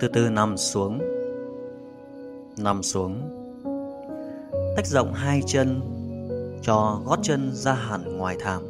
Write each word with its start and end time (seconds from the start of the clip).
Từ 0.00 0.08
từ 0.12 0.28
nằm 0.30 0.56
xuống. 0.56 0.98
Nằm 2.58 2.82
xuống. 2.82 3.22
Tách 4.76 4.86
rộng 4.86 5.12
hai 5.12 5.42
chân, 5.46 5.80
Cho 6.62 7.00
gót 7.04 7.18
chân 7.22 7.50
ra 7.52 7.72
hẳn 7.72 8.18
ngoài 8.18 8.36
thảm. 8.40 8.62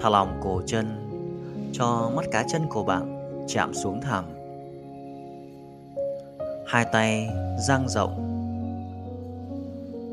Thả 0.00 0.08
lỏng 0.08 0.40
cổ 0.42 0.62
chân, 0.66 0.86
Cho 1.72 2.10
mắt 2.16 2.24
cá 2.30 2.44
chân 2.52 2.62
của 2.70 2.84
bạn 2.84 3.18
chạm 3.48 3.74
xuống 3.74 4.00
thảm. 4.00 4.24
Hai 6.66 6.86
tay 6.92 7.28
dang 7.68 7.88
rộng. 7.88 8.24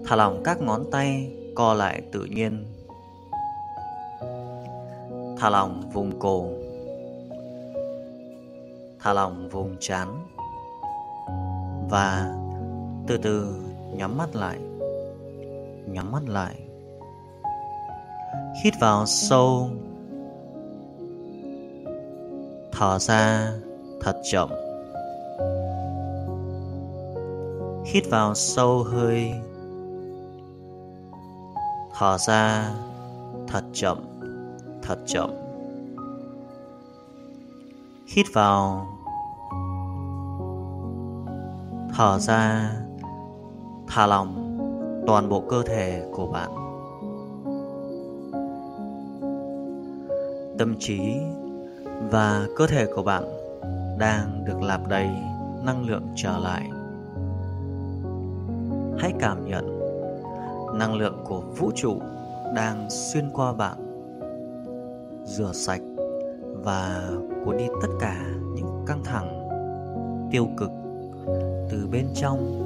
Thả 0.05 0.15
lỏng 0.15 0.41
các 0.43 0.61
ngón 0.61 0.91
tay 0.91 1.31
co 1.55 1.73
lại 1.73 2.01
tự 2.11 2.25
nhiên. 2.25 2.65
Thả 5.37 5.49
lỏng 5.49 5.89
vùng 5.93 6.19
cổ. 6.19 6.47
Thả 8.99 9.13
lỏng 9.13 9.49
vùng 9.49 9.75
chán 9.79 10.27
Và 11.89 12.35
từ 13.07 13.17
từ 13.17 13.55
nhắm 13.93 14.17
mắt 14.17 14.35
lại. 14.35 14.57
Nhắm 15.87 16.11
mắt 16.11 16.21
lại. 16.27 16.55
Hít 18.63 18.73
vào 18.81 19.05
sâu. 19.05 19.69
Thở 22.71 22.99
ra 22.99 23.51
thật 24.01 24.21
chậm. 24.31 24.49
Hít 27.85 28.03
vào 28.09 28.35
sâu 28.35 28.83
hơi. 28.83 29.33
Thở 31.97 32.17
ra 32.17 32.69
thật 33.47 33.63
chậm. 33.73 34.14
Thật 34.87 34.99
chậm. 35.05 35.29
Hít 38.07 38.25
vào. 38.33 38.87
Thở 41.95 42.19
ra. 42.19 42.71
Thả 43.87 44.07
lỏng 44.07 44.57
toàn 45.07 45.29
bộ 45.29 45.43
cơ 45.49 45.63
thể 45.63 46.09
của 46.13 46.27
bạn. 46.27 46.49
Tâm 50.57 50.75
trí 50.79 50.99
và 52.11 52.47
cơ 52.55 52.67
thể 52.67 52.85
của 52.95 53.03
bạn 53.03 53.23
đang 53.99 54.45
được 54.45 54.61
lạp 54.61 54.87
đầy 54.87 55.09
năng 55.63 55.85
lượng 55.85 56.07
trở 56.15 56.37
lại. 56.37 56.69
Hãy 58.97 59.13
cảm 59.19 59.45
nhận 59.45 59.79
năng 60.73 60.95
lượng 60.95 61.23
của 61.25 61.41
vũ 61.57 61.71
trụ 61.75 61.99
đang 62.55 62.89
xuyên 62.89 63.29
qua 63.33 63.53
bạn 63.53 63.84
rửa 65.25 65.51
sạch 65.53 65.81
và 66.63 67.09
cuốn 67.45 67.57
đi 67.57 67.67
tất 67.81 67.87
cả 67.99 68.25
những 68.55 68.83
căng 68.87 69.03
thẳng, 69.03 69.49
tiêu 70.31 70.47
cực 70.57 70.69
từ 71.71 71.87
bên 71.91 72.05
trong 72.13 72.61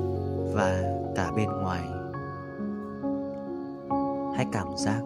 và 0.54 0.94
cả 1.16 1.32
bên 1.36 1.50
ngoài. 1.50 1.84
Hãy 4.36 4.46
cảm 4.52 4.68
giác 4.78 5.02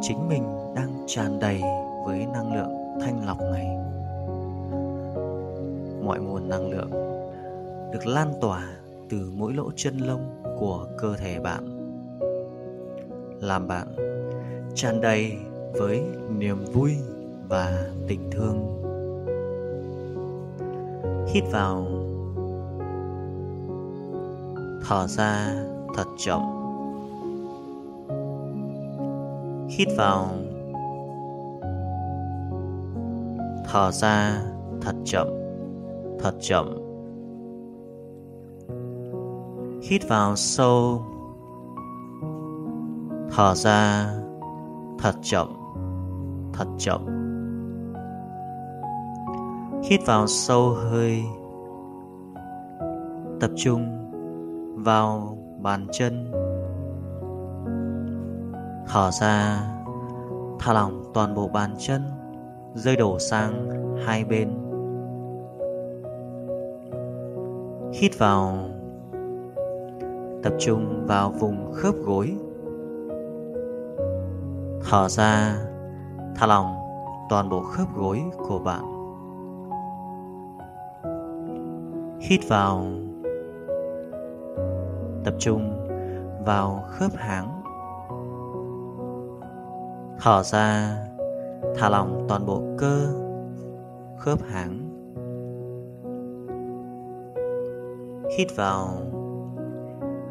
chính 0.00 0.28
mình 0.28 0.42
đang 0.76 1.04
tràn 1.06 1.40
đầy 1.40 1.62
với 2.06 2.26
năng 2.26 2.54
lượng 2.54 2.98
thanh 3.00 3.26
lọc 3.26 3.38
này. 3.40 3.66
Mọi 6.04 6.20
nguồn 6.20 6.48
năng 6.48 6.70
lượng 6.70 6.90
được 7.92 8.06
lan 8.06 8.32
tỏa 8.40 8.62
từ 9.10 9.32
mỗi 9.36 9.52
lỗ 9.54 9.70
chân 9.76 9.98
lông 9.98 10.42
của 10.58 10.86
cơ 10.98 11.16
thể 11.16 11.40
bạn, 11.40 11.64
làm 13.40 13.68
bạn 13.68 13.86
tràn 14.74 15.00
đầy 15.00 15.36
với 15.78 16.02
niềm 16.38 16.64
vui 16.72 16.96
và 17.48 17.90
tình 18.08 18.30
thương. 18.30 18.84
Hít 21.32 21.44
vào. 21.52 21.86
Thở 24.88 25.06
ra 25.06 25.54
thật 25.94 26.06
chậm. 26.18 26.40
Hít 29.68 29.88
vào. 29.96 30.28
Thở 33.72 33.90
ra 33.90 34.42
thật 34.80 34.94
chậm 35.04 35.28
thật 36.18 36.34
chậm. 36.40 36.66
Hít 39.82 40.08
vào 40.08 40.36
sâu. 40.36 41.02
Thở 43.30 43.54
ra 43.54 44.10
thật 44.98 45.14
chậm 45.22 45.57
thật 46.58 46.66
chậm 46.78 47.06
hít 49.82 50.00
vào 50.06 50.26
sâu 50.26 50.70
hơi, 50.70 51.22
tập 53.40 53.50
trung 53.56 54.10
vào 54.84 55.38
bàn 55.58 55.86
chân. 55.92 56.32
Thở 58.86 59.10
ra, 59.10 59.62
thả 60.58 60.72
lỏng 60.72 61.02
toàn 61.14 61.34
bộ 61.34 61.48
bàn 61.48 61.74
chân, 61.78 62.02
rơi 62.74 62.96
đổ 62.96 63.18
sang 63.18 63.70
hai 64.06 64.24
bên. 64.24 64.48
Hít 67.92 68.18
vào, 68.18 68.58
tập 70.42 70.52
trung 70.58 71.04
vào 71.06 71.30
vùng 71.30 71.72
khớp 71.72 71.94
gối. 71.94 72.36
Thở 74.90 75.08
ra 75.08 75.56
thả 76.38 76.46
lỏng 76.46 76.76
toàn 77.28 77.48
bộ 77.48 77.62
khớp 77.62 77.88
gối 77.96 78.22
của 78.48 78.58
bạn. 78.58 78.82
Hít 82.20 82.40
vào, 82.48 82.86
tập 85.24 85.34
trung 85.38 85.86
vào 86.44 86.82
khớp 86.86 87.10
háng. 87.16 87.62
Thở 90.20 90.42
ra, 90.42 90.96
thả 91.76 91.88
lỏng 91.88 92.26
toàn 92.28 92.46
bộ 92.46 92.62
cơ, 92.78 93.06
khớp 94.18 94.38
háng. 94.42 94.84
Hít 98.38 98.56
vào, 98.56 98.88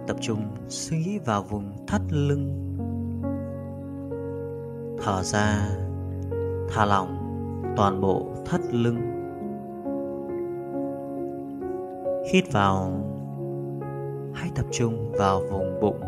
tập 0.07 0.17
trung 0.21 0.41
suy 0.69 0.97
nghĩ 0.97 1.19
vào 1.19 1.43
vùng 1.43 1.71
thắt 1.87 2.01
lưng. 2.09 2.63
Thở 5.03 5.23
ra 5.23 5.69
thả 6.69 6.85
lỏng 6.85 7.17
toàn 7.77 8.01
bộ 8.01 8.25
thắt 8.45 8.61
lưng. 8.71 8.97
Hít 12.33 12.53
vào, 12.53 12.91
hãy 14.33 14.49
tập 14.55 14.65
trung 14.71 15.11
vào 15.11 15.41
vùng 15.51 15.79
bụng. 15.81 15.99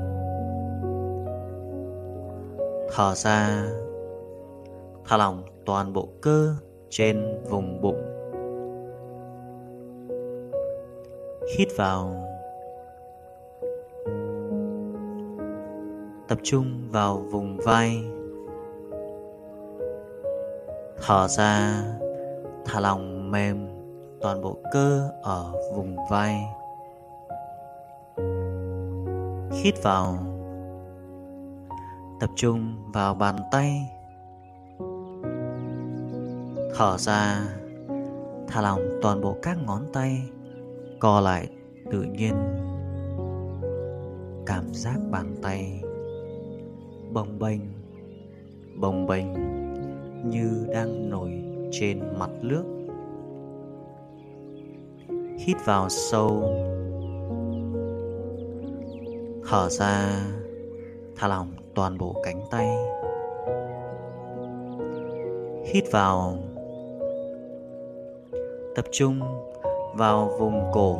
Thở 2.95 3.15
ra 3.15 3.65
thả 5.05 5.17
lỏng 5.17 5.43
toàn 5.65 5.93
bộ 5.93 6.09
cơ 6.21 6.55
trên 6.89 7.43
vùng 7.49 7.81
bụng. 7.81 8.01
Hít 11.57 11.67
vào. 11.77 12.25
Tập 16.27 16.37
trung 16.43 16.65
vào 16.91 17.17
vùng 17.17 17.57
vai 17.57 18.18
thở 21.01 21.27
ra, 21.27 21.83
thả 22.65 22.79
lỏng 22.79 23.31
mềm 23.31 23.67
toàn 24.21 24.41
bộ 24.41 24.57
cơ 24.71 25.09
ở 25.21 25.53
vùng 25.75 25.95
vai. 26.09 26.45
Hít 29.51 29.83
vào. 29.83 30.17
Tập 32.19 32.29
trung 32.35 32.91
vào 32.93 33.13
bàn 33.13 33.35
tay. 33.51 33.89
Thở 36.75 36.97
ra, 36.97 37.41
thả 38.47 38.61
lỏng 38.61 38.81
toàn 39.01 39.21
bộ 39.21 39.35
các 39.41 39.57
ngón 39.65 39.81
tay. 39.93 40.29
Co 40.99 41.19
lại 41.21 41.47
tự 41.91 42.01
nhiên. 42.01 42.33
Cảm 44.45 44.73
giác 44.73 44.97
bàn 45.11 45.35
tay. 45.41 45.81
Bồng 47.13 47.39
bềnh 47.39 47.61
bồng 48.79 49.07
bềnh 49.07 49.58
như 50.25 50.67
đang 50.73 51.09
nổi 51.09 51.43
trên 51.71 51.99
mặt 52.17 52.29
nước. 52.41 52.63
Hít 55.37 55.57
vào 55.65 55.89
sâu. 55.89 56.53
Thở 59.49 59.69
ra. 59.69 60.25
Thả 61.15 61.27
lỏng 61.27 61.51
toàn 61.75 61.97
bộ 61.97 62.15
cánh 62.23 62.41
tay. 62.51 62.67
Hít 65.65 65.83
vào. 65.91 66.37
Tập 68.75 68.85
trung 68.91 69.19
vào 69.95 70.31
vùng 70.39 70.61
cổ. 70.71 70.97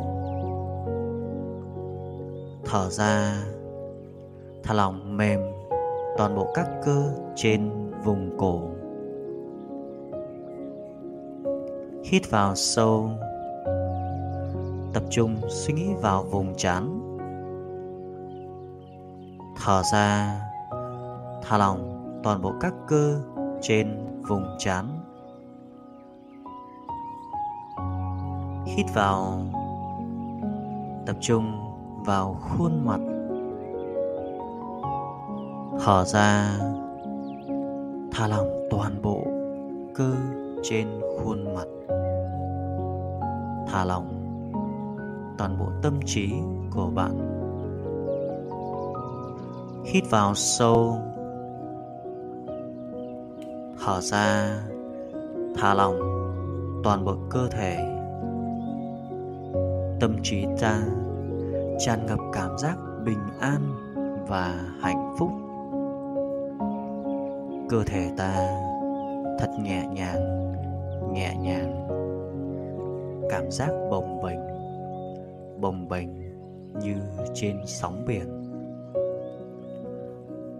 Thở 2.64 2.90
ra. 2.90 3.44
Thả 4.62 4.74
lỏng 4.74 5.16
mềm 5.16 5.40
toàn 6.16 6.36
bộ 6.36 6.52
các 6.54 6.68
cơ 6.84 7.12
trên 7.36 7.70
vùng 8.04 8.38
cổ. 8.38 8.60
Hít 12.10 12.30
vào 12.30 12.54
sâu. 12.54 13.10
Tập 14.92 15.02
trung 15.10 15.36
suy 15.48 15.74
nghĩ 15.74 15.94
vào 15.94 16.22
vùng 16.22 16.54
trán. 16.56 17.00
Thở 19.56 19.82
ra, 19.92 20.40
thả 21.42 21.58
lỏng 21.58 22.02
toàn 22.22 22.42
bộ 22.42 22.52
các 22.60 22.74
cơ 22.88 23.20
trên 23.60 24.06
vùng 24.28 24.44
trán. 24.58 24.86
Hít 28.66 28.86
vào, 28.94 29.42
tập 31.06 31.16
trung 31.20 31.52
vào 32.04 32.36
khuôn 32.40 32.86
mặt. 32.86 33.00
Thở 35.84 36.04
ra, 36.04 36.58
thả 38.12 38.28
lỏng 38.28 38.68
toàn 38.70 39.02
bộ 39.02 39.22
cơ 39.94 40.14
trên 40.62 40.88
khuôn 41.18 41.54
mặt. 41.54 41.66
Thả 43.68 43.84
lỏng 43.84 44.08
toàn 45.38 45.58
bộ 45.58 45.66
tâm 45.82 46.00
trí 46.06 46.32
của 46.70 46.90
bạn. 46.94 47.40
Hít 49.84 50.04
vào 50.10 50.34
sâu. 50.34 50.96
Thở 53.84 54.00
ra. 54.00 54.58
Thả 55.56 55.74
lỏng 55.74 56.00
toàn 56.84 57.04
bộ 57.04 57.14
cơ 57.30 57.48
thể. 57.50 57.76
Tâm 60.00 60.16
trí 60.22 60.46
ta 60.60 60.82
tràn 61.78 62.06
ngập 62.06 62.18
cảm 62.32 62.58
giác 62.58 62.76
bình 63.04 63.20
an 63.40 63.60
và 64.28 64.60
hạnh 64.80 65.14
phúc. 65.18 65.30
Cơ 67.70 67.84
thể 67.86 68.10
ta 68.16 68.32
thật 69.38 69.50
nhẹ 69.62 69.86
nhàng 69.86 70.49
nhẹ 71.12 71.36
nhàng. 71.40 71.86
Cảm 73.30 73.50
giác 73.50 73.70
bồng 73.90 74.22
bềnh 74.22 74.50
bồng 75.60 75.88
bềnh 75.88 76.08
như 76.82 76.94
trên 77.34 77.56
sóng 77.66 78.04
biển. 78.06 78.42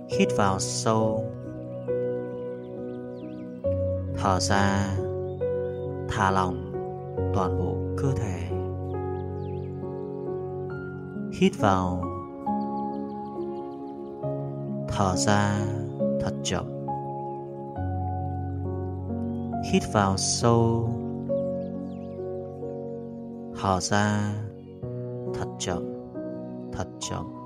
Hít 0.08 0.29
vào 0.37 0.58
sâu. 0.58 1.25
Thở 4.17 4.41
ra, 4.41 4.97
thả 6.08 6.31
lỏng 6.31 6.73
toàn 7.35 7.58
bộ 7.58 7.76
cơ 7.96 8.08
thể. 8.17 8.56
Hít 11.41 11.53
vào. 11.58 12.05
Thở 14.88 15.17
ra 15.17 15.58
thật 16.20 16.32
chậm 16.43 16.80
hít 19.65 19.83
vào 19.93 20.17
sâu. 20.17 20.89
Thở 23.61 23.81
ra 23.81 24.35
thật 25.35 25.47
chậm 25.59 25.85
thật 25.93 26.07
chậm. 26.19 26.21
thật 26.73 26.89
chậm 27.01 27.40